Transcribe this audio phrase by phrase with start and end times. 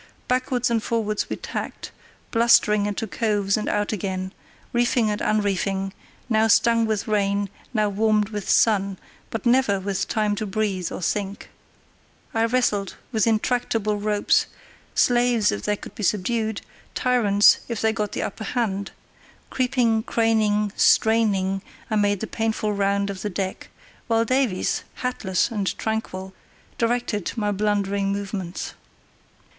[0.27, 1.91] Backwards and forwards we tacked,
[2.31, 4.33] blustering into coves and out again,
[4.73, 5.93] reefing and unreefing,
[6.27, 8.97] now stung with rain, now warmed with sun,
[9.29, 11.51] but never with time to breathe or think.
[12.33, 14.47] I wrestled with intractable ropes,
[14.95, 16.61] slaves if they could be subdued,
[16.95, 18.89] tyrants if they got the upper hand;
[19.51, 21.61] creeping, craning, straining,
[21.91, 23.69] I made the painful round of the deck,
[24.07, 26.33] while Davies, hatless and tranquil,
[26.79, 28.73] directed my blundering movements.